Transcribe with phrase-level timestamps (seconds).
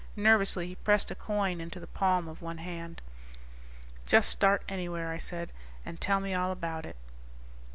[0.15, 3.03] Nervously he pressed a coin into the palm of one hand.
[4.07, 5.51] "Just start anywhere," I said,
[5.85, 6.95] "and tell me all about it."